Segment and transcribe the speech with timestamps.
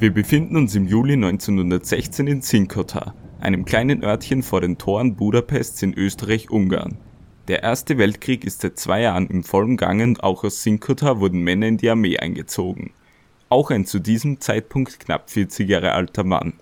[0.00, 5.82] Wir befinden uns im Juli 1916 in Zinkota, einem kleinen Örtchen vor den Toren Budapests
[5.82, 6.96] in Österreich-Ungarn.
[7.48, 11.42] Der Erste Weltkrieg ist seit zwei Jahren im vollen Gange und auch aus Zinkota wurden
[11.42, 12.92] Männer in die Armee eingezogen.
[13.50, 16.54] Auch ein zu diesem Zeitpunkt knapp 40 Jahre alter Mann.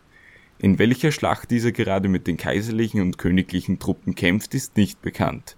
[0.58, 5.56] In welcher Schlacht dieser gerade mit den kaiserlichen und königlichen Truppen kämpft, ist nicht bekannt.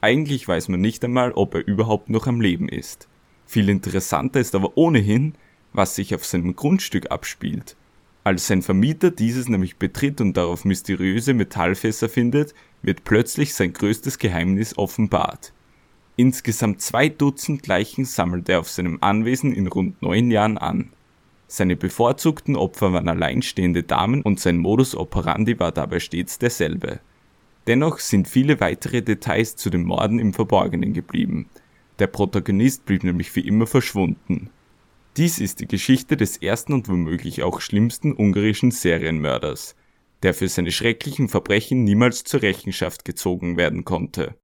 [0.00, 3.08] Eigentlich weiß man nicht einmal, ob er überhaupt noch am Leben ist.
[3.46, 5.34] Viel interessanter ist aber ohnehin,
[5.76, 7.76] was sich auf seinem Grundstück abspielt.
[8.24, 14.18] Als sein Vermieter dieses nämlich betritt und darauf mysteriöse Metallfässer findet, wird plötzlich sein größtes
[14.18, 15.52] Geheimnis offenbart.
[16.16, 20.90] Insgesamt zwei Dutzend Leichen sammelt er auf seinem Anwesen in rund neun Jahren an.
[21.46, 27.00] Seine bevorzugten Opfer waren alleinstehende Damen und sein Modus operandi war dabei stets derselbe.
[27.66, 31.46] Dennoch sind viele weitere Details zu den Morden im Verborgenen geblieben.
[31.98, 34.50] Der Protagonist blieb nämlich für immer verschwunden.
[35.16, 39.74] Dies ist die Geschichte des ersten und womöglich auch schlimmsten ungarischen Serienmörders,
[40.22, 44.38] der für seine schrecklichen Verbrechen niemals zur Rechenschaft gezogen werden konnte.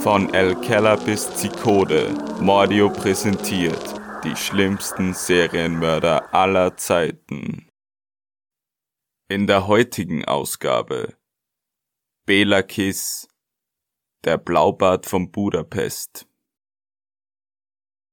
[0.00, 7.68] Von El Keller bis Zikode, Mordio präsentiert die schlimmsten Serienmörder aller Zeiten.
[9.28, 11.16] In der heutigen Ausgabe
[12.26, 13.28] Bela Kiss,
[14.24, 16.27] der Blaubart von Budapest.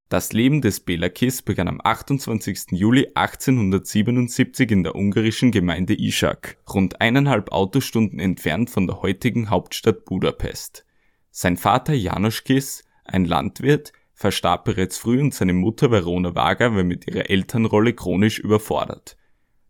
[0.07, 2.67] Das Leben des Belakis begann am 28.
[2.71, 10.05] Juli 1877 in der ungarischen Gemeinde Ischak, rund eineinhalb Autostunden entfernt von der heutigen Hauptstadt
[10.05, 10.85] Budapest.
[11.31, 16.83] Sein Vater János Kiss, ein Landwirt, verstarb bereits früh und seine Mutter Verona Wager war
[16.83, 19.17] mit ihrer Elternrolle chronisch überfordert.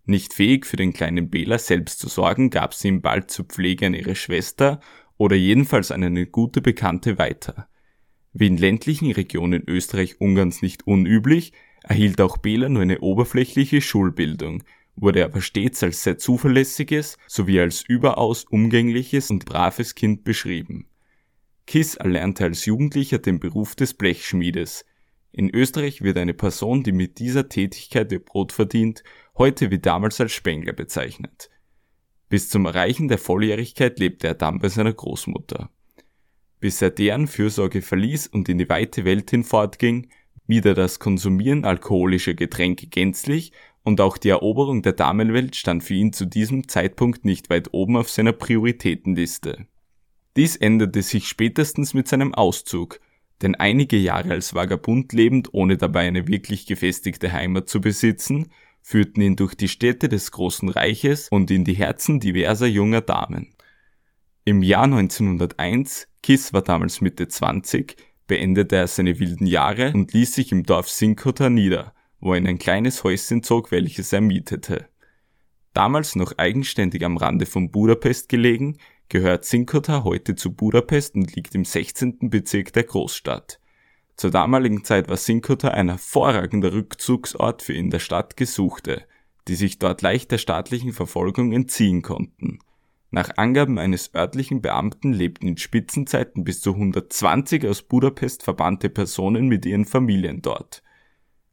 [0.03, 3.85] Nicht fähig für den kleinen Bela selbst zu sorgen, gab sie ihm bald zur Pflege
[3.87, 4.81] an ihre Schwester
[5.15, 7.69] oder jedenfalls an eine gute Bekannte weiter.
[8.37, 11.53] Wie in ländlichen Regionen Österreich-Ungarns nicht unüblich,
[11.83, 14.65] erhielt auch Bela nur eine oberflächliche Schulbildung,
[14.97, 20.89] wurde aber stets als sehr zuverlässiges sowie als überaus umgängliches und braves Kind beschrieben.
[21.65, 24.83] Kiss erlernte als Jugendlicher den Beruf des Blechschmiedes.
[25.31, 29.05] In Österreich wird eine Person, die mit dieser Tätigkeit ihr Brot verdient,
[29.37, 31.49] heute wie damals als Spengler bezeichnet.
[32.27, 35.69] Bis zum Erreichen der Volljährigkeit lebte er dann bei seiner Großmutter
[36.65, 40.07] bis er deren Fürsorge verließ und in die weite Welt hinfortging,
[40.47, 43.51] wieder das Konsumieren alkoholischer Getränke gänzlich
[43.83, 47.97] und auch die Eroberung der Damenwelt stand für ihn zu diesem Zeitpunkt nicht weit oben
[47.97, 49.67] auf seiner Prioritätenliste.
[50.35, 52.99] Dies änderte sich spätestens mit seinem Auszug,
[53.43, 58.47] denn einige Jahre als Vagabund lebend, ohne dabei eine wirklich gefestigte Heimat zu besitzen,
[58.81, 63.54] führten ihn durch die Städte des großen Reiches und in die Herzen diverser junger Damen.
[64.47, 67.95] Im Jahr 1901, Kiss war damals Mitte 20,
[68.27, 72.45] beendete er seine wilden Jahre und ließ sich im Dorf Sinkota nieder, wo er in
[72.45, 74.87] ein kleines Häuschen zog, welches er mietete.
[75.73, 78.77] Damals noch eigenständig am Rande von Budapest gelegen,
[79.09, 82.29] gehört Sinkota heute zu Budapest und liegt im 16.
[82.29, 83.59] Bezirk der Großstadt.
[84.15, 89.07] Zur damaligen Zeit war Sinkota ein hervorragender Rückzugsort für in der Stadt Gesuchte,
[89.47, 92.59] die sich dort leicht der staatlichen Verfolgung entziehen konnten.
[93.15, 99.47] Nach Angaben eines örtlichen Beamten lebten in Spitzenzeiten bis zu 120 aus Budapest verbannte Personen
[99.47, 100.83] mit ihren Familien dort.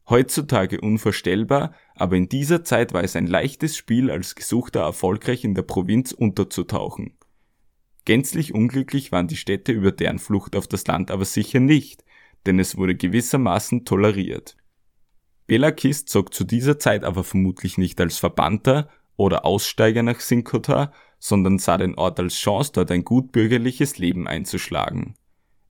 [0.09, 5.55] Heutzutage unvorstellbar, aber in dieser Zeit war es ein leichtes Spiel, als Gesuchter erfolgreich in
[5.55, 7.13] der Provinz unterzutauchen.
[8.03, 12.03] Gänzlich unglücklich waren die Städte über deren Flucht auf das Land aber sicher nicht,
[12.45, 14.57] denn es wurde gewissermaßen toleriert.
[15.47, 20.91] Belakis zog zu dieser Zeit aber vermutlich nicht als Verbannter oder Aussteiger nach Sinkota,
[21.23, 25.15] sondern sah den Ort als Chance, dort ein gutbürgerliches Leben einzuschlagen.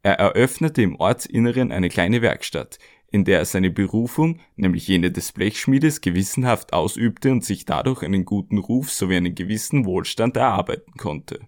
[0.02, 2.80] Er eröffnete im Ortsinneren eine kleine Werkstatt,
[3.12, 8.26] in der er seine Berufung, nämlich jene des Blechschmiedes, gewissenhaft ausübte und sich dadurch einen
[8.26, 11.42] guten Ruf sowie einen gewissen Wohlstand erarbeiten konnte.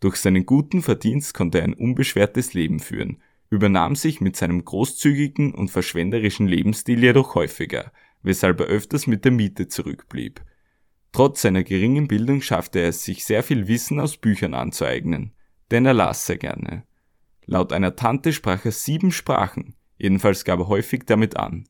[0.00, 5.54] Durch seinen guten Verdienst konnte er ein unbeschwertes Leben führen, übernahm sich mit seinem großzügigen
[5.54, 7.92] und verschwenderischen Lebensstil jedoch häufiger,
[8.22, 10.40] weshalb er öfters mit der Miete zurückblieb.
[11.12, 15.32] Trotz seiner geringen Bildung schaffte er es sich sehr viel Wissen aus Büchern anzueignen,
[15.70, 16.84] denn er las sehr gerne.
[17.44, 21.64] Laut einer Tante sprach er sieben Sprachen, jedenfalls gab er häufig damit an.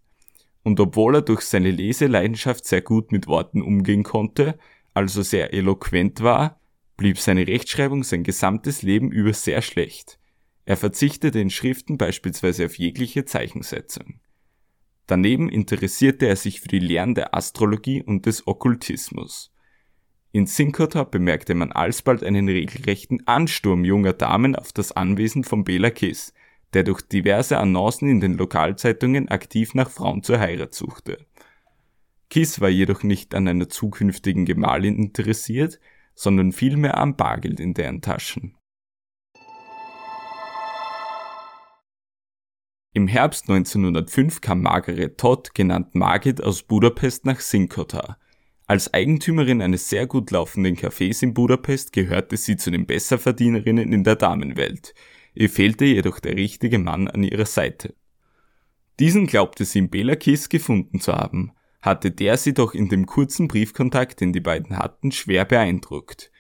[0.62, 4.59] Und obwohl er durch seine Leseleidenschaft sehr gut mit Worten umgehen konnte,
[4.94, 6.61] also sehr eloquent war,
[6.97, 10.21] blieb seine Rechtschreibung sein gesamtes Leben über sehr schlecht.
[10.65, 14.21] Er verzichtete in Schriften beispielsweise auf jegliche Zeichensetzung.
[15.12, 19.53] Daneben interessierte er sich für die Lehren der Astrologie und des Okkultismus.
[20.31, 25.91] In Sinkota bemerkte man alsbald einen regelrechten Ansturm junger Damen auf das Anwesen von Bela
[25.91, 26.32] Kiss,
[26.73, 31.19] der durch diverse Annoncen in den Lokalzeitungen aktiv nach Frauen zur Heirat suchte.
[32.31, 35.79] Kiss war jedoch nicht an einer zukünftigen Gemahlin interessiert,
[36.15, 38.55] sondern vielmehr am Bargeld in deren Taschen.
[42.94, 48.19] Im Herbst 1905 kam Margaret Todd, genannt Margit, aus Budapest nach Sinkota.
[48.67, 54.05] Als Eigentümerin eines sehr gut laufenden Cafés in Budapest gehörte sie zu den Besserverdienerinnen in
[54.05, 54.93] der Damenwelt.
[55.35, 57.94] Ihr fehlte jedoch der richtige Mann an ihrer Seite.
[59.00, 63.06] Diesen glaubte sie in Bela Kiss gefunden zu haben, hatte der sie doch in dem
[63.06, 66.31] kurzen Briefkontakt, den die beiden hatten, schwer beeindruckt.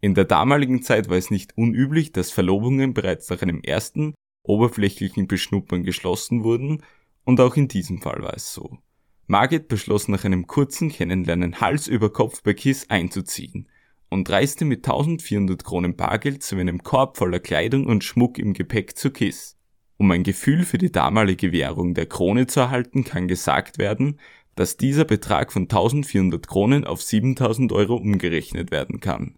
[0.00, 5.26] In der damaligen Zeit war es nicht unüblich, dass Verlobungen bereits nach einem ersten, oberflächlichen
[5.26, 6.82] Beschnuppern geschlossen wurden,
[7.24, 8.78] und auch in diesem Fall war es so.
[9.26, 13.68] Margit beschloss nach einem kurzen Kennenlernen Hals über Kopf bei Kiss einzuziehen
[14.08, 18.98] und reiste mit 1400 Kronen Bargeld zu einem Korb voller Kleidung und Schmuck im Gepäck
[18.98, 19.56] zu Kiss.
[19.96, 24.18] Um ein Gefühl für die damalige Währung der Krone zu erhalten, kann gesagt werden,
[24.56, 29.36] dass dieser Betrag von 1400 Kronen auf 7000 Euro umgerechnet werden kann.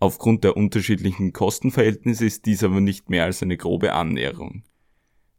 [0.00, 4.64] Aufgrund der unterschiedlichen Kostenverhältnisse ist dies aber nicht mehr als eine grobe Annäherung.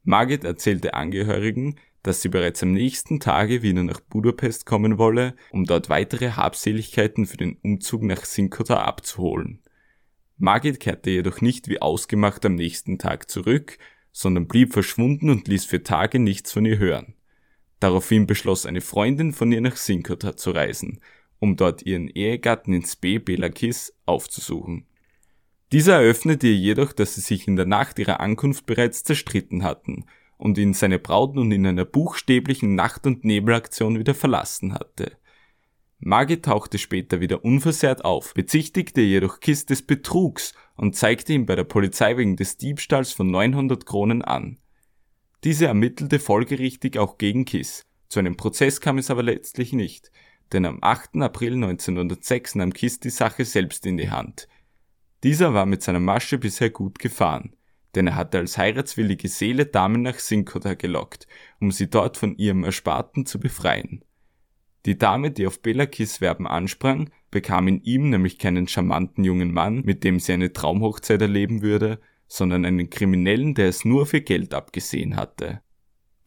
[0.04, 5.66] Margit erzählte Angehörigen, dass sie bereits am nächsten Tage wieder nach Budapest kommen wolle, um
[5.66, 9.62] dort weitere Habseligkeiten für den Umzug nach Sinkota abzuholen.
[10.38, 13.80] Margit kehrte jedoch nicht wie ausgemacht am nächsten Tag zurück,
[14.12, 17.16] sondern blieb verschwunden und ließ für Tage nichts von ihr hören.
[17.80, 21.00] Daraufhin beschloss eine Freundin von ihr nach Sinkota zu reisen,
[21.42, 24.86] um dort ihren Ehegatten ins B Belakis aufzusuchen.
[25.72, 30.06] Dieser eröffnete ihr jedoch, dass sie sich in der Nacht ihrer Ankunft bereits zerstritten hatten
[30.38, 35.18] und ihn seine Braut nun in einer buchstäblichen Nacht- und Nebelaktion wieder verlassen hatte.
[36.00, 41.56] Margit tauchte später wieder unversehrt auf, bezichtigte jedoch Kiss des Betrugs und zeigte ihn bei
[41.56, 44.58] der Polizei wegen des Diebstahls von 900 Kronen an.
[45.44, 47.86] Diese ermittelte folgerichtig auch gegen Kiss.
[48.10, 50.12] Zu einem Prozess kam es aber letztlich nicht,
[50.54, 51.18] denn am 8.
[51.18, 54.48] April 1906 nahm Kiss die Sache selbst in die Hand.
[55.24, 57.56] Dieser war mit seiner Masche bisher gut gefahren
[57.96, 61.28] denn er hatte als heiratswillige Seele Damen nach Sinkota gelockt,
[61.60, 64.04] um sie dort von ihrem Ersparten zu befreien.
[64.86, 69.82] Die Dame, die auf Belakis Werben ansprang, bekam in ihm nämlich keinen charmanten jungen Mann,
[69.86, 74.54] mit dem sie eine Traumhochzeit erleben würde, sondern einen Kriminellen, der es nur für Geld
[74.54, 75.62] abgesehen hatte.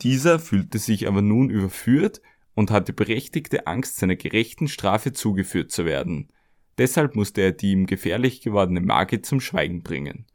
[0.02, 2.20] Dieser fühlte sich aber nun überführt
[2.54, 6.28] und hatte berechtigte Angst, seiner gerechten Strafe zugeführt zu werden.
[6.78, 10.26] Deshalb musste er die ihm gefährlich gewordene Margit zum Schweigen bringen.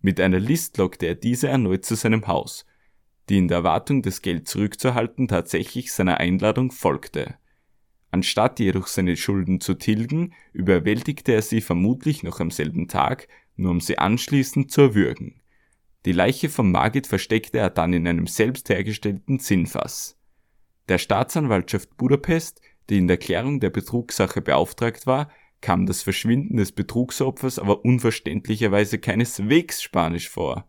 [0.00, 2.64] Mit einer List lockte er diese erneut zu seinem Haus,
[3.28, 7.36] die in der Erwartung, das Geld zurückzuhalten, tatsächlich seiner Einladung folgte.
[8.10, 13.70] Anstatt jedoch seine Schulden zu tilgen, überwältigte er sie vermutlich noch am selben Tag, nur
[13.70, 15.40] um sie anschließend zu erwürgen.
[16.06, 20.18] Die Leiche von Margit versteckte er dann in einem selbst hergestellten Zinnfass.
[20.88, 25.30] Der Staatsanwaltschaft Budapest, die in der Klärung der Betrugssache beauftragt war,
[25.60, 30.66] kam das Verschwinden des Betrugsopfers aber unverständlicherweise keineswegs spanisch vor.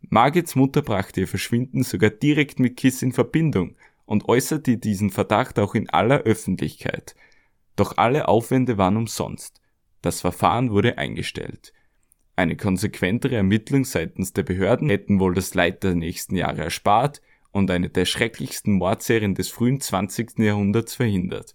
[0.00, 5.58] Margits Mutter brachte ihr Verschwinden sogar direkt mit Kiss in Verbindung und äußerte diesen Verdacht
[5.58, 7.14] auch in aller Öffentlichkeit.
[7.76, 9.60] Doch alle Aufwände waren umsonst.
[10.02, 11.72] Das Verfahren wurde eingestellt.
[12.36, 17.22] Eine konsequentere Ermittlung seitens der Behörden hätten wohl das Leid der nächsten Jahre erspart
[17.54, 20.40] und eine der schrecklichsten Mordserien des frühen 20.
[20.40, 21.54] Jahrhunderts verhindert.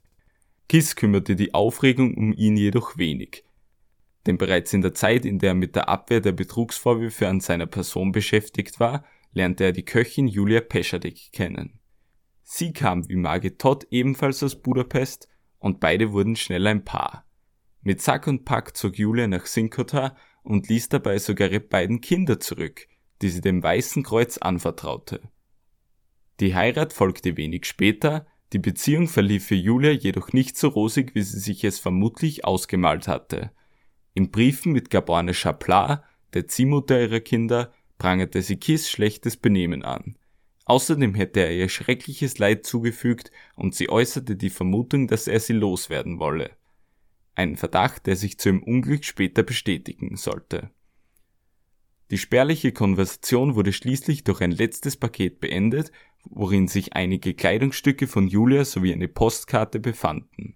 [0.69, 3.43] Kiss kümmerte die Aufregung um ihn jedoch wenig.
[4.25, 7.65] Denn bereits in der Zeit, in der er mit der Abwehr der Betrugsvorwürfe an seiner
[7.65, 9.03] Person beschäftigt war,
[9.33, 11.79] lernte er die Köchin Julia Peschadek kennen.
[12.43, 15.27] Sie kam wie Margit Todd ebenfalls aus Budapest
[15.59, 17.25] und beide wurden schnell ein Paar.
[17.81, 22.39] Mit Sack und Pack zog Julia nach Sinkota und ließ dabei sogar ihre beiden Kinder
[22.39, 22.87] zurück,
[23.21, 25.21] die sie dem Weißen Kreuz anvertraute.
[26.39, 31.21] Die Heirat folgte wenig später, die Beziehung verlief für Julia jedoch nicht so rosig, wie
[31.21, 33.51] sie sich es vermutlich ausgemalt hatte.
[34.13, 36.03] In Briefen mit Gaborne Chaplat,
[36.33, 40.15] der Ziehmutter ihrer Kinder, prangerte sie Kiss schlechtes Benehmen an.
[40.65, 45.53] Außerdem hätte er ihr schreckliches Leid zugefügt und sie äußerte die Vermutung, dass er sie
[45.53, 46.51] loswerden wolle.
[47.35, 50.71] Ein Verdacht, der sich zu ihrem Unglück später bestätigen sollte.
[52.11, 55.91] Die spärliche Konversation wurde schließlich durch ein letztes Paket beendet
[56.25, 60.55] worin sich einige Kleidungsstücke von Julia sowie eine Postkarte befanden.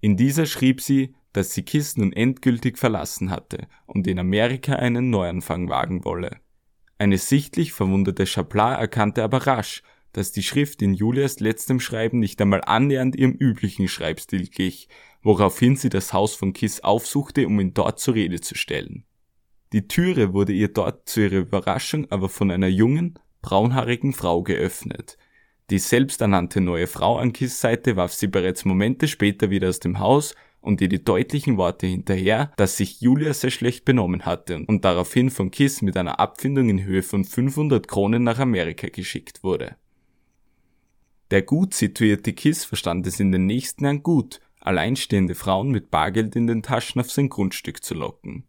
[0.00, 5.10] In dieser schrieb sie, dass sie Kiss nun endgültig verlassen hatte und in Amerika einen
[5.10, 6.38] Neuanfang wagen wolle.
[6.98, 9.82] Eine sichtlich verwundete Chaplat erkannte aber rasch,
[10.12, 14.88] dass die Schrift in Julias letztem Schreiben nicht einmal annähernd ihrem üblichen Schreibstil glich,
[15.22, 19.04] woraufhin sie das Haus von Kiss aufsuchte, um ihn dort zur Rede zu stellen.
[19.72, 25.18] Die Türe wurde ihr dort zu ihrer Überraschung aber von einer jungen, braunhaarigen Frau geöffnet.
[25.70, 29.98] Die selbsternannte neue Frau an Kiss Seite warf sie bereits Momente später wieder aus dem
[29.98, 34.84] Haus und ihr die deutlichen Worte hinterher, dass sich Julia sehr schlecht benommen hatte und
[34.84, 39.76] daraufhin von Kiss mit einer Abfindung in Höhe von 500 Kronen nach Amerika geschickt wurde.
[41.30, 46.36] Der gut situierte Kiss verstand es in den nächsten Jahren gut, alleinstehende Frauen mit Bargeld
[46.36, 48.44] in den Taschen auf sein Grundstück zu locken.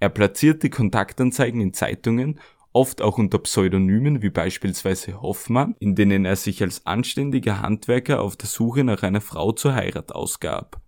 [0.00, 2.38] Er platzierte Kontaktanzeigen in Zeitungen,
[2.72, 8.36] oft auch unter Pseudonymen wie beispielsweise Hoffmann, in denen er sich als anständiger Handwerker auf
[8.36, 10.80] der Suche nach einer Frau zur Heirat ausgab.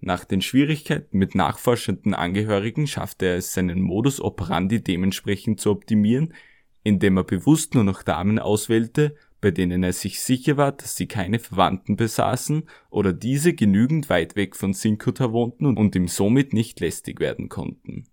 [0.00, 6.34] Nach den Schwierigkeiten mit nachforschenden Angehörigen schaffte er es seinen Modus operandi dementsprechend zu optimieren,
[6.84, 11.06] indem er bewusst nur noch Damen auswählte, bei denen er sich sicher war, dass sie
[11.06, 16.80] keine Verwandten besaßen oder diese genügend weit weg von Sinkota wohnten und ihm somit nicht
[16.80, 18.04] lästig werden konnten.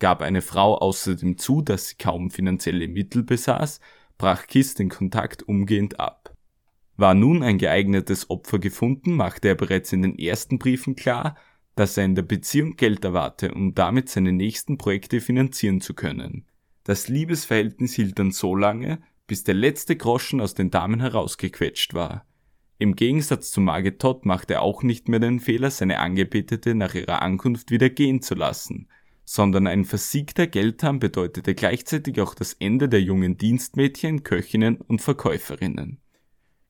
[0.00, 3.80] Gab eine Frau außerdem zu, dass sie kaum finanzielle Mittel besaß,
[4.18, 6.34] brach Kiss den Kontakt umgehend ab.
[6.96, 11.36] War nun ein geeignetes Opfer gefunden, machte er bereits in den ersten Briefen klar,
[11.76, 16.46] dass er in der Beziehung Geld erwarte, um damit seine nächsten Projekte finanzieren zu können.
[16.84, 22.26] Das Liebesverhältnis hielt dann so lange, bis der letzte Groschen aus den Damen herausgequetscht war.
[22.78, 26.94] Im Gegensatz zu Margit Todd machte er auch nicht mehr den Fehler, seine Angebetete nach
[26.94, 28.88] ihrer Ankunft wieder gehen zu lassen,
[29.32, 36.00] sondern ein versiegter Geldhahn bedeutete gleichzeitig auch das Ende der jungen Dienstmädchen, Köchinnen und Verkäuferinnen.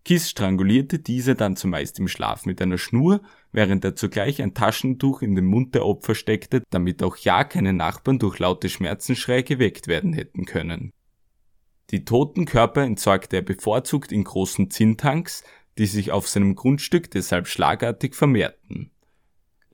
[0.05, 5.23] Kiss strangulierte diese dann zumeist im Schlaf mit einer Schnur, während er zugleich ein Taschentuch
[5.23, 9.87] in den Mund der Opfer steckte, damit auch ja keine Nachbarn durch laute Schmerzensschreie geweckt
[9.87, 10.93] werden hätten können.
[11.89, 15.45] Die toten Körper entsorgte er bevorzugt in großen Zinntanks,
[15.79, 18.91] die sich auf seinem Grundstück deshalb schlagartig vermehrten.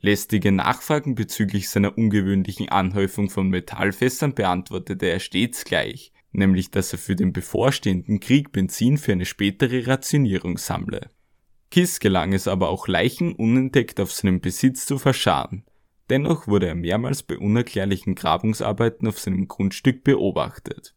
[0.06, 7.00] Lästige Nachfragen bezüglich seiner ungewöhnlichen Anhäufung von Metallfässern beantwortete er stets gleich, nämlich dass er
[7.00, 11.10] für den bevorstehenden Krieg Benzin für eine spätere Rationierung sammle.
[11.72, 15.64] Kiss gelang es aber auch Leichen unentdeckt auf seinem Besitz zu verscharren.
[16.08, 20.94] Dennoch wurde er mehrmals bei unerklärlichen Grabungsarbeiten auf seinem Grundstück beobachtet.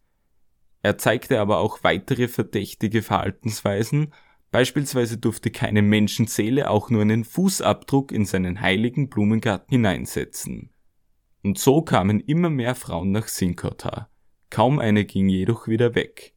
[0.83, 4.13] Er zeigte aber auch weitere verdächtige Verhaltensweisen,
[4.51, 10.69] beispielsweise durfte keine Menschenseele auch nur einen Fußabdruck in seinen heiligen Blumengarten hineinsetzen.
[11.43, 14.09] Und so kamen immer mehr Frauen nach Sinkota.
[14.49, 16.33] Kaum eine ging jedoch wieder weg.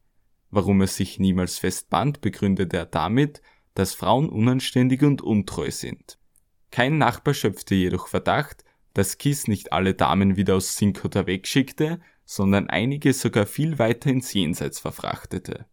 [0.50, 3.40] Warum er sich niemals festband, begründete er damit,
[3.74, 6.18] dass Frauen unanständig und untreu sind.
[6.70, 8.64] Kein Nachbar schöpfte jedoch Verdacht,
[8.94, 14.32] dass Kiss nicht alle Damen wieder aus Sinkota wegschickte, sondern einige sogar viel weiter ins
[14.32, 15.66] Jenseits verfrachtete.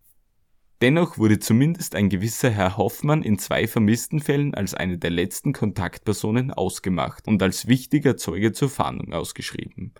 [0.82, 5.52] Dennoch wurde zumindest ein gewisser Herr Hoffmann in zwei vermissten Fällen als eine der letzten
[5.52, 9.94] Kontaktpersonen ausgemacht und als wichtiger Zeuge zur Fahndung ausgeschrieben.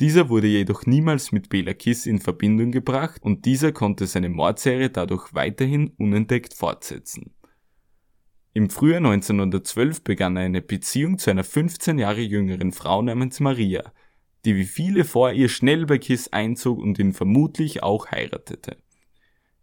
[0.00, 4.90] Dieser wurde jedoch niemals mit Bela Kiss in Verbindung gebracht und dieser konnte seine Mordserie
[4.90, 7.34] dadurch weiterhin unentdeckt fortsetzen.
[8.52, 13.92] Im Frühjahr 1912 begann er eine Beziehung zu einer 15 Jahre jüngeren Frau namens Maria,
[14.44, 18.76] die wie viele vor ihr schnell bei Kiss einzog und ihn vermutlich auch heiratete.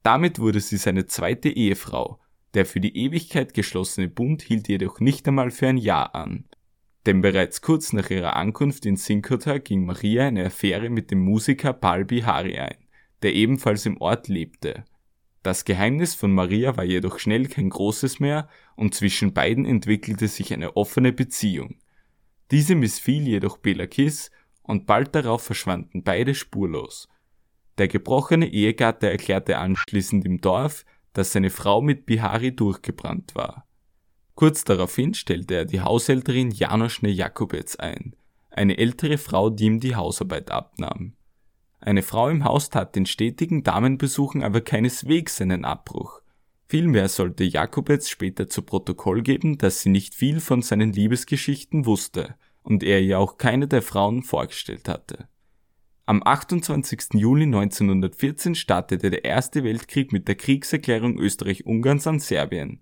[0.08, 2.18] Damit wurde sie seine zweite Ehefrau,
[2.54, 6.46] der für die Ewigkeit geschlossene Bund hielt jedoch nicht einmal für ein Jahr an.
[7.06, 11.74] Denn bereits kurz nach ihrer Ankunft in Sinkota ging Maria eine Affäre mit dem Musiker
[11.74, 12.78] Pal Bihari ein,
[13.22, 14.86] der ebenfalls im Ort lebte.
[15.44, 18.48] Das Geheimnis von Maria war jedoch schnell kein großes mehr
[18.78, 21.80] und zwischen beiden entwickelte sich eine offene Beziehung.
[22.52, 24.32] Diese missfiel jedoch Bela Kiss
[24.64, 27.10] und bald darauf verschwanden beide spurlos.
[27.78, 33.68] Der gebrochene Ehegatte erklärte anschließend im Dorf, dass seine Frau mit Bihari durchgebrannt war.
[34.36, 38.16] Kurz daraufhin stellte er die Haushälterin Janoschne Jakobetz ein,
[38.50, 41.14] eine ältere Frau, die ihm die Hausarbeit abnahm.
[41.80, 46.22] Eine Frau im Haus tat den stetigen Damenbesuchen aber keineswegs einen Abbruch.
[46.68, 52.36] Vielmehr sollte Jakobetz später zu Protokoll geben, dass sie nicht viel von seinen Liebesgeschichten wusste
[52.62, 55.30] und er ihr auch keine der Frauen vorgestellt hatte.
[56.10, 57.16] Am 28.
[57.16, 62.82] Juli 1914 startete der Erste Weltkrieg mit der Kriegserklärung Österreich-Ungarns an Serbien.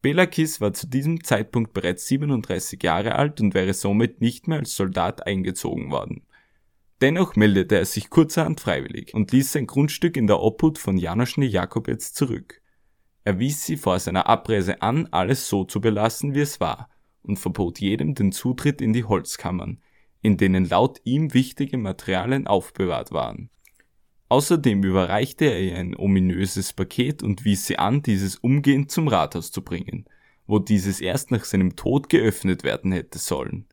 [0.00, 4.76] Belakis war zu diesem Zeitpunkt bereits 37 Jahre alt und wäre somit nicht mehr als
[4.76, 6.22] Soldat eingezogen worden.
[7.00, 11.46] Dennoch meldete er sich kurzerhand freiwillig und ließ sein Grundstück in der Obhut von Janoschny
[11.46, 12.62] Jakobetz zurück.
[13.24, 16.90] Er wies sie vor seiner Abreise an, alles so zu belassen, wie es war,
[17.22, 19.80] und verbot jedem den Zutritt in die Holzkammern,
[20.26, 23.48] in denen laut ihm wichtige Materialien aufbewahrt waren.
[24.28, 29.52] Außerdem überreichte er ihr ein ominöses Paket und wies sie an, dieses umgehend zum Rathaus
[29.52, 30.04] zu bringen,
[30.48, 33.66] wo dieses erst nach seinem Tod geöffnet werden hätte sollen.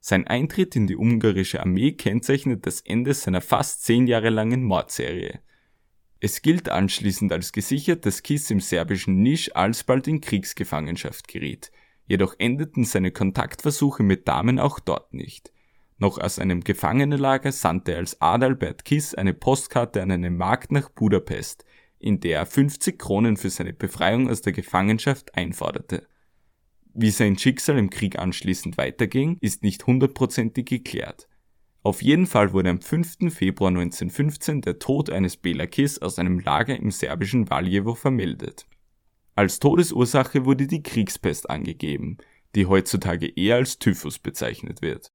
[0.00, 5.38] Sein Eintritt in die ungarische Armee kennzeichnet das Ende seiner fast zehn Jahre langen Mordserie.
[6.18, 11.70] Es gilt anschließend als gesichert, dass Kiss im serbischen Nisch alsbald in Kriegsgefangenschaft geriet.
[12.08, 15.52] Jedoch endeten seine Kontaktversuche mit Damen auch dort nicht.
[15.98, 20.88] Noch aus einem Gefangenenlager sandte er als Adalbert Kiss eine Postkarte an eine Magd nach
[20.90, 21.64] Budapest,
[21.98, 26.06] in der er 50 Kronen für seine Befreiung aus der Gefangenschaft einforderte.
[26.92, 31.28] Wie sein Schicksal im Krieg anschließend weiterging, ist nicht hundertprozentig geklärt.
[31.82, 33.32] Auf jeden Fall wurde am 5.
[33.34, 38.66] Februar 1915 der Tod eines Belakis aus einem Lager im serbischen Valjevo vermeldet.
[39.34, 42.18] Als Todesursache wurde die Kriegspest angegeben,
[42.54, 45.10] die heutzutage eher als Typhus bezeichnet wird.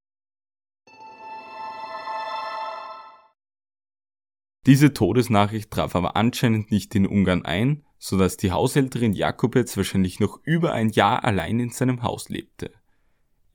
[4.65, 10.19] Diese Todesnachricht traf aber anscheinend nicht in Ungarn ein, so dass die Haushälterin Jakobetz wahrscheinlich
[10.19, 12.71] noch über ein Jahr allein in seinem Haus lebte.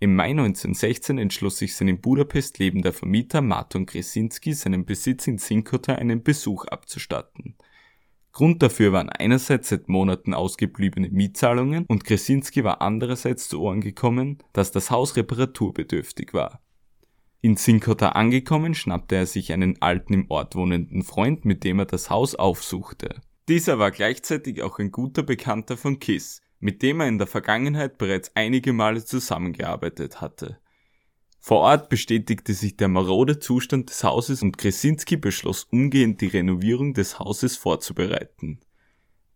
[0.01, 5.39] Im Mai 1916 entschloss sich sein in Budapest lebender Vermieter Marton Kresinski seinen Besitz in
[5.39, 7.57] Zinkota einen Besuch abzustatten.
[8.33, 14.39] Grund dafür waren einerseits seit Monaten ausgebliebene Mietzahlungen und Kresinski war andererseits zu Ohren gekommen,
[14.53, 16.61] dass das Haus reparaturbedürftig war.
[17.45, 21.85] In Zinkota angekommen, schnappte er sich einen alten im Ort wohnenden Freund, mit dem er
[21.85, 23.21] das Haus aufsuchte.
[23.51, 27.99] Dieser war gleichzeitig auch ein guter Bekannter von Kiss, mit dem er in der Vergangenheit
[27.99, 30.59] bereits einige Male zusammengearbeitet hatte.
[31.39, 36.95] Vor Ort bestätigte sich der marode Zustand des Hauses und Kresinski beschloss umgehend die Renovierung
[36.95, 38.61] des Hauses vorzubereiten.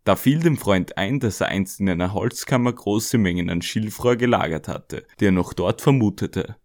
[0.04, 4.16] Da fiel dem Freund ein, dass er einst in einer Holzkammer große Mengen an Schilfrohr
[4.16, 6.56] gelagert hatte, die er noch dort vermutete.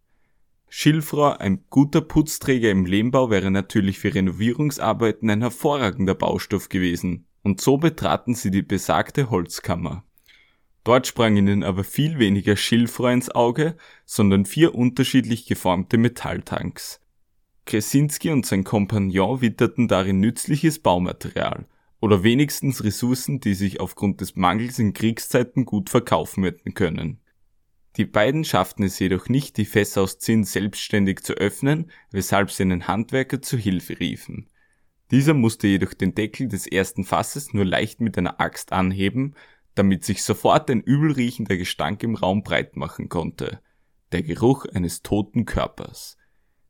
[0.75, 7.61] Schilfrohr, ein guter Putzträger im Lehmbau, wäre natürlich für Renovierungsarbeiten ein hervorragender Baustoff gewesen, und
[7.61, 10.03] so betraten sie die besagte Holzkammer.
[10.83, 16.99] Dort sprang ihnen aber viel weniger Schilfrohr ins Auge, sondern vier unterschiedlich geformte Metalltanks.
[17.67, 21.67] Kresinski und sein Kompagnon witterten darin nützliches Baumaterial
[22.01, 27.19] oder wenigstens Ressourcen, die sich aufgrund des Mangels in Kriegszeiten gut verkaufen hätten können.
[27.97, 32.63] Die beiden schafften es jedoch nicht, die Fässer aus Zinn selbstständig zu öffnen, weshalb sie
[32.63, 34.47] einen Handwerker zu Hilfe riefen.
[35.11, 39.35] Dieser musste jedoch den Deckel des ersten Fasses nur leicht mit einer Axt anheben,
[39.75, 43.59] damit sich sofort ein übelriechender Gestank im Raum breit machen konnte.
[44.11, 46.17] Der Geruch eines toten Körpers.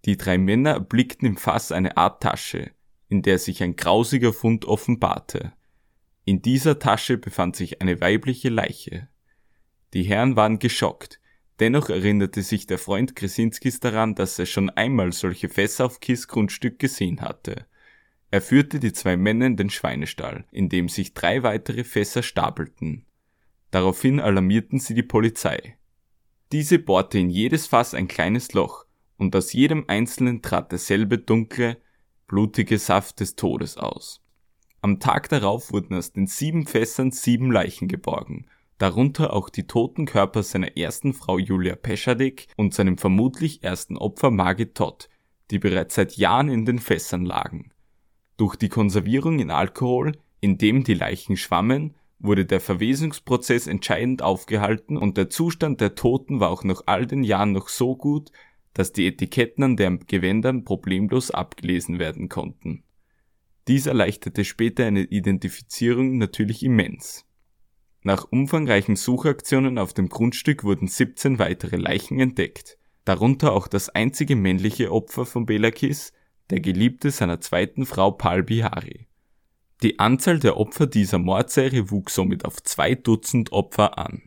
[0.05, 2.71] Die drei Männer erblickten im Fass eine Art Tasche,
[3.07, 5.53] in der sich ein grausiger Fund offenbarte.
[6.25, 9.07] In dieser Tasche befand sich eine weibliche Leiche.
[9.93, 11.19] Die Herren waren geschockt,
[11.59, 16.27] dennoch erinnerte sich der Freund Kresinskis daran, dass er schon einmal solche Fässer auf Kiss
[16.27, 17.67] Grundstück gesehen hatte.
[18.31, 23.05] Er führte die zwei Männer in den Schweinestall, in dem sich drei weitere Fässer stapelten.
[23.69, 25.77] Daraufhin alarmierten sie die Polizei.
[26.51, 28.85] Diese bohrte in jedes Fass ein kleines Loch,
[29.17, 31.77] und aus jedem einzelnen trat derselbe dunkle,
[32.27, 34.21] blutige Saft des Todes aus.
[34.81, 40.05] Am Tag darauf wurden aus den sieben Fässern sieben Leichen geborgen, darunter auch die toten
[40.05, 45.09] Körper seiner ersten Frau Julia Peschadek und seinem vermutlich ersten Opfer Margit Todd,
[45.51, 47.71] die bereits seit Jahren in den Fässern lagen.
[48.37, 54.97] Durch die Konservierung in Alkohol, in dem die Leichen schwammen, wurde der Verwesungsprozess entscheidend aufgehalten
[54.97, 58.31] und der Zustand der Toten war auch nach all den Jahren noch so gut,
[58.73, 62.83] dass die Etiketten an deren Gewändern problemlos abgelesen werden konnten.
[63.67, 67.25] Dies erleichterte später eine Identifizierung natürlich immens.
[68.05, 74.35] Nach umfangreichen Suchaktionen auf dem Grundstück wurden 17 weitere Leichen entdeckt, darunter auch das einzige
[74.35, 76.11] männliche Opfer von Belakis,
[76.49, 79.07] der Geliebte seiner zweiten Frau Pal Bihari.
[79.81, 84.23] Die Anzahl der Opfer dieser Mordserie wuchs somit auf zwei Dutzend Opfer an.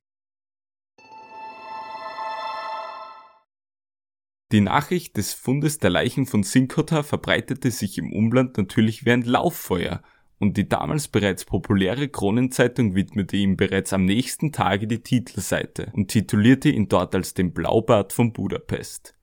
[4.52, 9.22] Die Nachricht des Fundes der Leichen von Sinkota verbreitete sich im Umland natürlich wie ein
[9.22, 10.02] Lauffeuer
[10.38, 16.08] und die damals bereits populäre Kronenzeitung widmete ihm bereits am nächsten Tage die Titelseite und
[16.08, 19.14] titulierte ihn dort als den Blaubart von Budapest.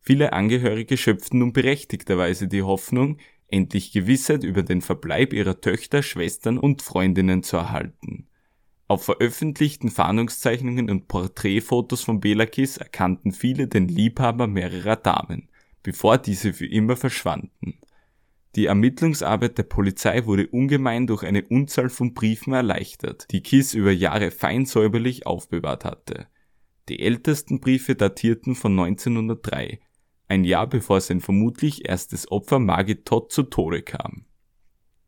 [0.00, 6.58] Viele Angehörige schöpften nun berechtigterweise die Hoffnung, endlich Gewissheit über den Verbleib ihrer Töchter, Schwestern
[6.58, 8.28] und Freundinnen zu erhalten.
[8.86, 15.48] Auf veröffentlichten Fahndungszeichnungen und Porträtfotos von Belakis erkannten viele den Liebhaber mehrerer Damen,
[15.82, 17.78] bevor diese für immer verschwanden.
[18.56, 23.90] Die Ermittlungsarbeit der Polizei wurde ungemein durch eine Unzahl von Briefen erleichtert, die Kiss über
[23.90, 26.28] Jahre fein säuberlich aufbewahrt hatte.
[26.88, 29.80] Die ältesten Briefe datierten von 1903
[30.28, 34.24] ein Jahr bevor sein vermutlich erstes Opfer Margit Todd zu Tode kam.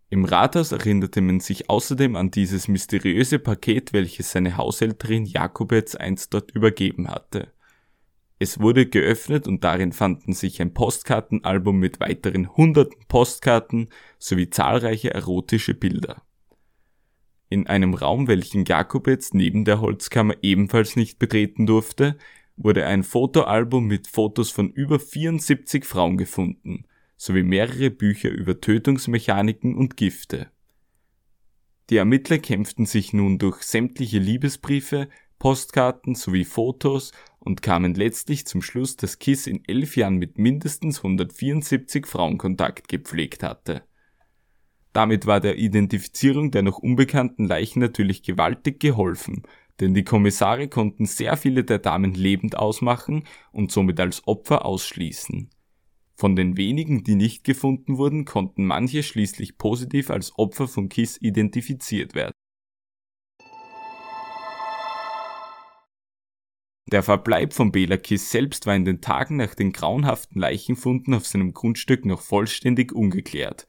[0.09, 6.33] Im Rathaus erinnerte man sich außerdem an dieses mysteriöse Paket, welches seine Haushälterin Jakobetz einst
[6.33, 7.53] dort übergeben hatte.
[8.39, 15.15] Es wurde geöffnet und darin fanden sich ein Postkartenalbum mit weiteren hunderten Postkarten sowie zahlreiche
[15.15, 16.23] erotische Bilder.
[17.49, 22.19] In einem Raum, welchen Jakob jetzt neben der Holzkammer ebenfalls nicht betreten durfte,
[22.57, 26.85] wurde ein Fotoalbum mit Fotos von über 74 Frauen gefunden,
[27.17, 30.51] sowie mehrere Bücher über Tötungsmechaniken und Gifte.
[31.89, 37.13] Die Ermittler kämpften sich nun durch sämtliche Liebesbriefe, Postkarten sowie Fotos
[37.47, 42.89] und kamen letztlich zum Schluss, dass Kiss in elf Jahren mit mindestens 174 Frauen Kontakt
[42.89, 43.85] gepflegt hatte.
[44.93, 49.45] Damit war der Identifizierung der noch unbekannten Leichen natürlich gewaltig geholfen,
[49.79, 55.51] denn die Kommissare konnten sehr viele der Damen lebend ausmachen und somit als Opfer ausschließen.
[56.17, 61.17] Von den wenigen, die nicht gefunden wurden, konnten manche schließlich positiv als Opfer von Kiss
[61.21, 62.33] identifiziert werden.
[66.87, 71.27] Der Verbleib von Bela Kiss selbst war in den Tagen nach den grauenhaften Leichenfunden auf
[71.27, 73.67] seinem Grundstück noch vollständig ungeklärt.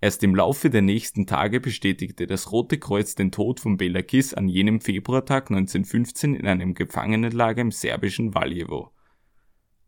[0.00, 4.32] Erst im Laufe der nächsten Tage bestätigte das Rote Kreuz den Tod von Bela Kiss
[4.32, 8.92] an jenem Februartag 1915 in einem Gefangenenlager im serbischen Valjevo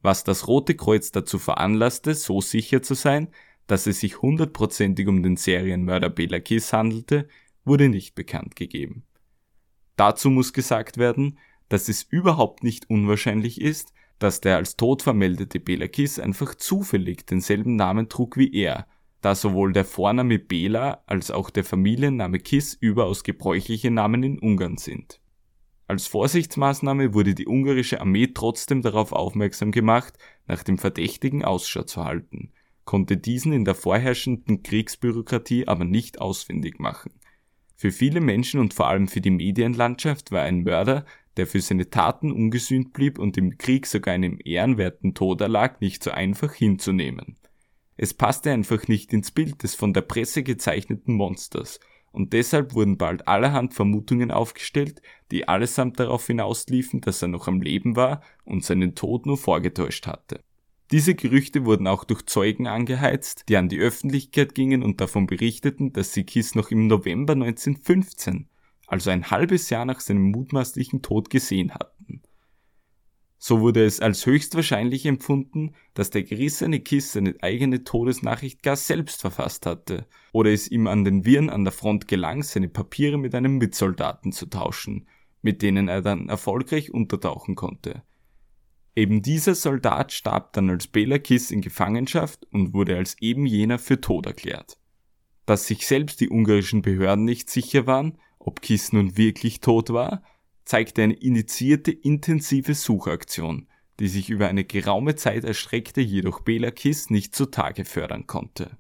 [0.02, 3.28] was das Rote Kreuz dazu veranlasste, so sicher zu sein,
[3.66, 7.28] dass es sich hundertprozentig um den Serienmörder Bela Kiss handelte,
[7.64, 9.04] wurde nicht bekannt gegeben.
[9.96, 11.38] Dazu muss gesagt werden,
[11.70, 17.26] dass es überhaupt nicht unwahrscheinlich ist, dass der als tot vermeldete Bela Kiss einfach zufällig
[17.26, 18.86] denselben Namen trug wie er,
[19.22, 24.76] da sowohl der Vorname Bela als auch der Familienname Kiss überaus gebräuchliche Namen in Ungarn
[24.76, 25.20] sind
[25.90, 32.04] als Vorsichtsmaßnahme wurde die ungarische Armee trotzdem darauf aufmerksam gemacht, nach dem Verdächtigen Ausschau zu
[32.04, 32.52] halten,
[32.84, 37.10] konnte diesen in der vorherrschenden Kriegsbürokratie aber nicht ausfindig machen.
[37.74, 41.06] Für viele Menschen und vor allem für die Medienlandschaft war ein Mörder,
[41.40, 46.04] der für seine Taten ungesühnt blieb und im Krieg sogar einem ehrenwerten Tod erlag, nicht
[46.04, 47.38] so einfach hinzunehmen.
[47.96, 51.80] Es passte einfach nicht ins Bild des von der Presse gezeichneten Monsters,
[52.12, 55.00] und deshalb wurden bald allerhand Vermutungen aufgestellt,
[55.30, 60.06] die allesamt darauf hinausliefen, dass er noch am Leben war und seinen Tod nur vorgetäuscht
[60.06, 60.42] hatte.
[60.90, 65.94] Diese Gerüchte wurden auch durch Zeugen angeheizt, die an die Öffentlichkeit gingen und davon berichteten,
[65.94, 68.50] dass sie Kiss noch im November 1915,
[68.90, 72.22] also ein halbes Jahr nach seinem mutmaßlichen Tod gesehen hatten.
[73.38, 79.22] So wurde es als höchstwahrscheinlich empfunden, dass der gerissene Kiss seine eigene Todesnachricht gar selbst
[79.22, 83.34] verfasst hatte, oder es ihm an den Viren an der Front gelang, seine Papiere mit
[83.34, 85.06] einem Mitsoldaten zu tauschen,
[85.40, 88.02] mit denen er dann erfolgreich untertauchen konnte.
[88.94, 93.78] Eben dieser Soldat starb dann als Bela Kiss in Gefangenschaft und wurde als eben jener
[93.78, 94.78] für tot erklärt.
[95.46, 100.22] Dass sich selbst die ungarischen Behörden nicht sicher waren, ob Kiss nun wirklich tot war,
[100.64, 103.68] zeigte eine initiierte intensive Suchaktion,
[104.00, 108.78] die sich über eine geraume Zeit erstreckte, jedoch Bela Kiss nicht zutage fördern konnte.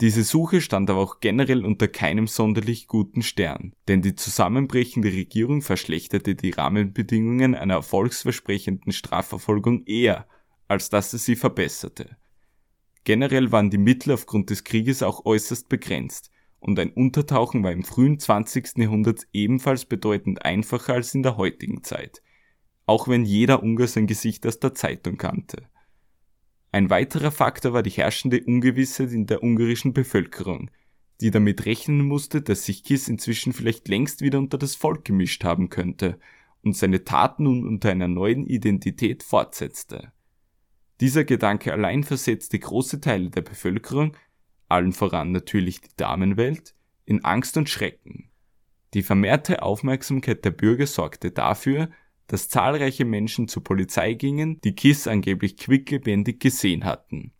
[0.00, 5.62] Diese Suche stand aber auch generell unter keinem sonderlich guten Stern, denn die zusammenbrechende Regierung
[5.62, 10.26] verschlechterte die Rahmenbedingungen einer erfolgsversprechenden Strafverfolgung eher,
[10.66, 12.16] als dass sie sie verbesserte.
[13.04, 16.30] Generell waren die Mittel aufgrund des Krieges auch äußerst begrenzt,
[16.64, 18.78] und ein Untertauchen war im frühen 20.
[18.78, 22.22] Jahrhundert ebenfalls bedeutend einfacher als in der heutigen Zeit,
[22.86, 25.68] auch wenn jeder Ungar sein Gesicht aus der Zeitung kannte.
[26.72, 30.70] Ein weiterer Faktor war die herrschende Ungewissheit in der ungarischen Bevölkerung,
[31.20, 35.44] die damit rechnen musste, dass sich Kiss inzwischen vielleicht längst wieder unter das Volk gemischt
[35.44, 36.18] haben könnte
[36.62, 40.12] und seine Taten nun unter einer neuen Identität fortsetzte.
[41.00, 44.16] Dieser Gedanke allein versetzte große Teile der Bevölkerung
[44.74, 48.30] allen voran natürlich die Damenwelt, in Angst und Schrecken.
[48.92, 51.90] Die vermehrte Aufmerksamkeit der Bürger sorgte dafür,
[52.26, 57.32] dass zahlreiche Menschen zur Polizei gingen, die Kiss angeblich quicklebendig gesehen hatten.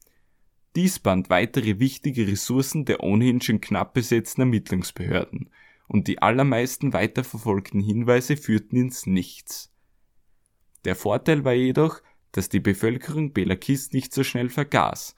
[0.76, 5.50] Dies band weitere wichtige Ressourcen der ohnehin schon knapp besetzten Ermittlungsbehörden,
[5.86, 9.72] und die allermeisten weiterverfolgten Hinweise führten ins Nichts.
[10.84, 12.00] Der Vorteil war jedoch,
[12.32, 15.14] dass die Bevölkerung Bela Kiss nicht so schnell vergaß,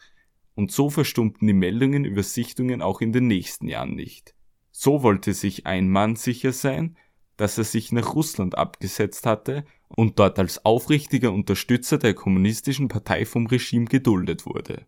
[0.57, 4.35] und so verstummten die Meldungen über Sichtungen auch in den nächsten Jahren nicht.
[4.73, 6.97] So wollte sich ein Mann sicher sein,
[7.37, 13.27] dass er sich nach Russland abgesetzt hatte und dort als aufrichtiger Unterstützer der kommunistischen Partei
[13.27, 14.87] vom Regime geduldet wurde.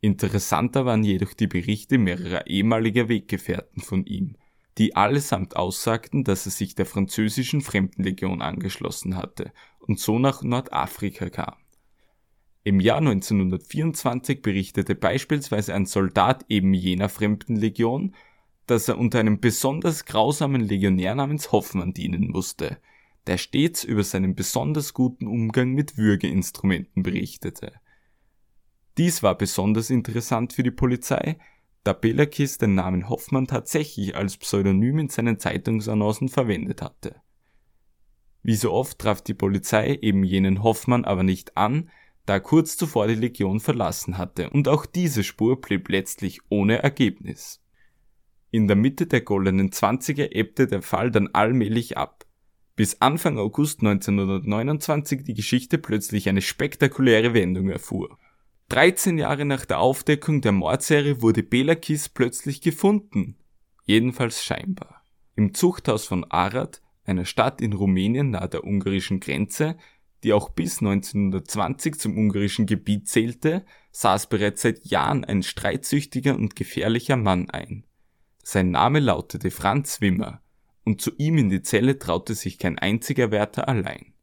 [0.00, 4.36] Interessanter waren jedoch die Berichte mehrerer ehemaliger Weggefährten von ihm,
[4.78, 11.28] die allesamt aussagten, dass er sich der französischen Fremdenlegion angeschlossen hatte und so nach Nordafrika
[11.28, 11.56] kam.
[12.64, 18.14] Im Jahr 1924 berichtete beispielsweise ein Soldat eben jener Fremdenlegion,
[18.66, 22.78] dass er unter einem besonders grausamen Legionär namens Hoffmann dienen musste,
[23.26, 27.72] der stets über seinen besonders guten Umgang mit Würgeinstrumenten berichtete.
[28.98, 31.38] Dies war besonders interessant für die Polizei,
[31.84, 37.16] da Belakis den Namen Hoffmann tatsächlich als Pseudonym in seinen Zeitungsannoncen verwendet hatte.
[38.42, 41.90] Wie so oft traf die Polizei eben jenen Hoffmann aber nicht an,
[42.28, 47.62] da kurz zuvor die Legion verlassen hatte, und auch diese Spur blieb letztlich ohne Ergebnis.
[48.50, 52.26] In der Mitte der goldenen Zwanziger ebbte der Fall dann allmählich ab,
[52.76, 58.18] bis Anfang August 1929 die Geschichte plötzlich eine spektakuläre Wendung erfuhr.
[58.68, 63.36] 13 Jahre nach der Aufdeckung der Mordserie wurde Bela Kiss plötzlich gefunden.
[63.84, 65.02] Jedenfalls scheinbar.
[65.34, 69.76] Im Zuchthaus von Arad, einer Stadt in Rumänien nahe der ungarischen Grenze,
[70.24, 76.56] die auch bis 1920 zum ungarischen Gebiet zählte, saß bereits seit Jahren ein streitsüchtiger und
[76.56, 77.84] gefährlicher Mann ein.
[78.42, 80.42] Sein Name lautete Franz Wimmer,
[80.84, 84.14] und zu ihm in die Zelle traute sich kein einziger Wärter allein.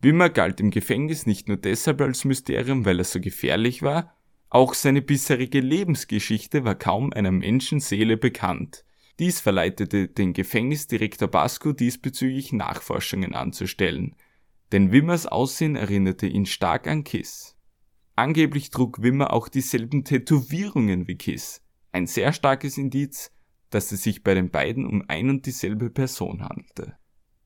[0.00, 4.16] Wimmer galt im Gefängnis nicht nur deshalb als Mysterium, weil er so gefährlich war,
[4.48, 8.84] auch seine bisherige Lebensgeschichte war kaum einer Menschenseele bekannt.
[9.20, 14.16] Dies verleitete den Gefängnisdirektor Basco diesbezüglich Nachforschungen anzustellen,
[14.72, 17.56] denn Wimmers Aussehen erinnerte ihn stark an Kiss.
[18.16, 23.32] Angeblich trug Wimmer auch dieselben Tätowierungen wie Kiss, ein sehr starkes Indiz,
[23.70, 26.96] dass es sich bei den beiden um ein und dieselbe Person handelte.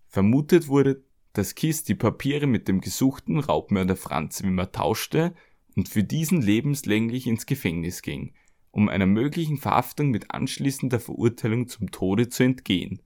[0.09, 5.35] Vermutet wurde, dass Kiss die Papiere mit dem gesuchten Raubmörder Franz Wimmer tauschte
[5.77, 8.33] und für diesen lebenslänglich ins Gefängnis ging,
[8.71, 13.03] um einer möglichen Verhaftung mit anschließender Verurteilung zum Tode zu entgehen.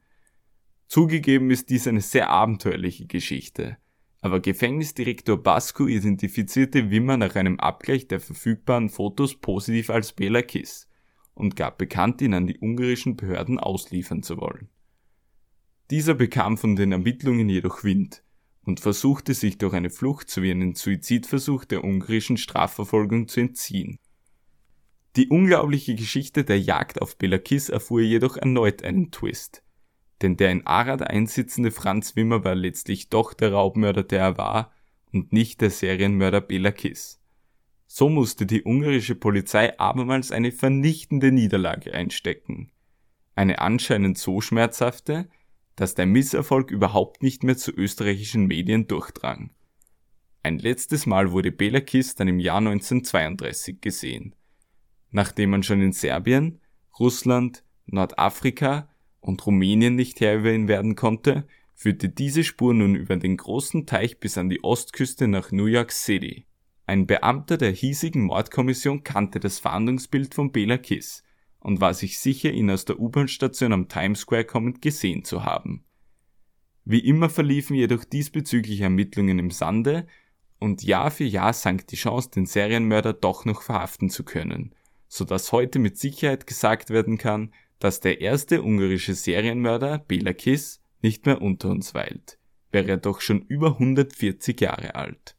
[0.86, 3.78] Zugegeben ist dies eine sehr abenteuerliche Geschichte,
[4.20, 10.88] aber Gefängnisdirektor Basco identifizierte Wimmer nach einem Abgleich der verfügbaren Fotos positiv als Bela Kiss
[11.34, 14.68] und gab bekannt, ihn an die ungarischen Behörden ausliefern zu wollen.
[15.90, 18.22] Dieser bekam von den Ermittlungen jedoch Wind
[18.62, 23.98] und versuchte sich durch eine Flucht sowie einen Suizidversuch der ungarischen Strafverfolgung zu entziehen.
[25.16, 29.62] Die unglaubliche Geschichte der Jagd auf Belakis erfuhr jedoch erneut einen Twist.
[30.22, 34.72] Denn der in Arad einsitzende Franz Wimmer war letztlich doch der Raubmörder, der er war,
[35.12, 37.20] und nicht der Serienmörder Belakis.
[37.86, 42.70] So musste die ungarische Polizei abermals eine vernichtende Niederlage einstecken.
[43.34, 45.28] Eine anscheinend so schmerzhafte,
[45.76, 49.50] dass der Misserfolg überhaupt nicht mehr zu österreichischen Medien durchdrang.
[50.42, 54.34] Ein letztes Mal wurde Belakis dann im Jahr 1932 gesehen.
[55.10, 56.60] Nachdem man schon in Serbien,
[56.98, 58.88] Russland, Nordafrika
[59.28, 63.84] und Rumänien nicht Herr über ihn werden konnte, führte diese Spur nun über den großen
[63.84, 66.46] Teich bis an die Ostküste nach New York City.
[66.86, 71.22] Ein Beamter der hiesigen Mordkommission kannte das Fahndungsbild von Bela Kiss
[71.60, 75.84] und war sich sicher, ihn aus der U-Bahn-Station am Times Square kommend gesehen zu haben.
[76.86, 80.06] Wie immer verliefen jedoch diesbezügliche Ermittlungen im Sande
[80.58, 84.74] und Jahr für Jahr sank die Chance, den Serienmörder doch noch verhaften zu können,
[85.06, 90.80] so dass heute mit Sicherheit gesagt werden kann, dass der erste ungarische Serienmörder, Bela Kiss,
[91.00, 92.38] nicht mehr unter uns weilt,
[92.70, 95.36] wäre er doch schon über 140 Jahre alt.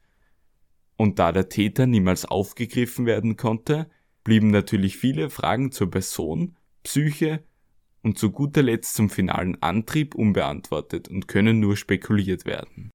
[0.96, 3.90] Und da der Täter niemals aufgegriffen werden konnte,
[4.24, 7.44] blieben natürlich viele Fragen zur Person, Psyche
[8.02, 12.92] und zu guter Letzt zum finalen Antrieb unbeantwortet und können nur spekuliert werden.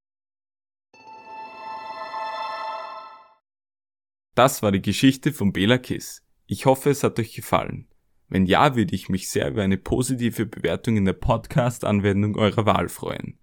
[4.34, 6.22] Das war die Geschichte von Bela Kiss.
[6.46, 7.86] Ich hoffe, es hat euch gefallen.
[8.34, 12.88] Wenn ja, würde ich mich sehr über eine positive Bewertung in der Podcast-Anwendung eurer Wahl
[12.88, 13.38] freuen.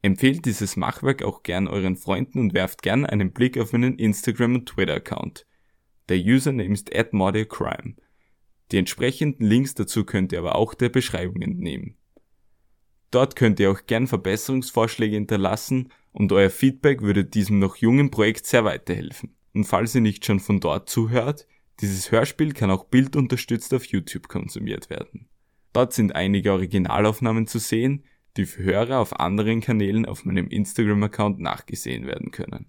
[0.00, 4.54] Empfehlt dieses Machwerk auch gern euren Freunden und werft gern einen Blick auf meinen Instagram-
[4.54, 5.46] und Twitter-Account.
[6.08, 7.96] Der Username ist @mordiocrime.
[8.72, 11.98] Die entsprechenden Links dazu könnt ihr aber auch der Beschreibung entnehmen.
[13.10, 18.46] Dort könnt ihr auch gern Verbesserungsvorschläge hinterlassen und euer Feedback würde diesem noch jungen Projekt
[18.46, 19.36] sehr weiterhelfen.
[19.52, 21.46] Und falls ihr nicht schon von dort zuhört,
[21.80, 25.28] dieses Hörspiel kann auch bildunterstützt auf YouTube konsumiert werden.
[25.72, 28.04] Dort sind einige Originalaufnahmen zu sehen,
[28.36, 32.66] die für Hörer auf anderen Kanälen auf meinem Instagram-Account nachgesehen werden können.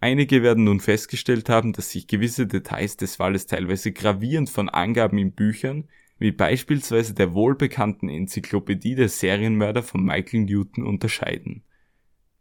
[0.00, 5.18] Einige werden nun festgestellt haben, dass sich gewisse Details des Falles teilweise gravierend von Angaben
[5.18, 11.62] in Büchern, wie beispielsweise der wohlbekannten Enzyklopädie der Serienmörder von Michael Newton unterscheiden.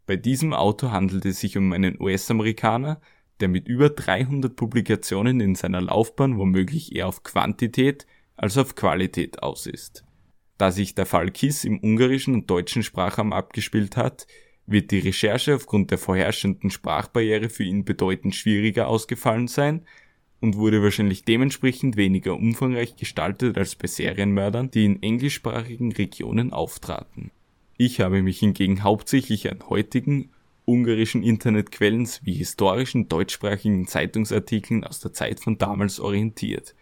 [0.05, 2.99] Bei diesem Autor handelt es sich um einen US-Amerikaner,
[3.43, 9.43] der mit über 300 Publikationen in seiner Laufbahn womöglich eher auf Quantität als auf Qualität
[9.43, 10.05] aus ist.
[10.57, 14.27] Da sich der Fall Kiss im ungarischen und deutschen Sprachraum abgespielt hat,
[14.65, 19.81] wird die Recherche aufgrund der vorherrschenden Sprachbarriere für ihn bedeutend schwieriger ausgefallen sein
[20.39, 27.31] und wurde wahrscheinlich dementsprechend weniger umfangreich gestaltet als bei Serienmördern, die in englischsprachigen Regionen auftraten.
[27.75, 30.29] Ich habe mich hingegen hauptsächlich an heutigen
[30.65, 36.75] ungarischen Internetquellen wie historischen deutschsprachigen Zeitungsartikeln aus der Zeit von damals orientiert,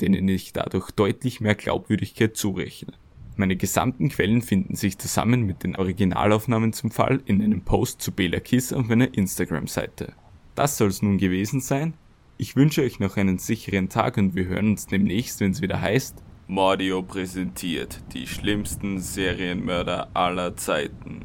[0.00, 2.94] denen ich dadurch deutlich mehr Glaubwürdigkeit zurechne.
[3.36, 8.12] Meine gesamten Quellen finden sich zusammen mit den Originalaufnahmen zum Fall in einem Post zu
[8.12, 10.14] Bela Kiss auf meiner Instagram-Seite.
[10.54, 11.94] Das soll's nun gewesen sein.
[12.38, 15.80] Ich wünsche euch noch einen sicheren Tag und wir hören uns demnächst, wenn es wieder
[15.80, 21.24] heißt Mordio präsentiert die schlimmsten Serienmörder aller Zeiten.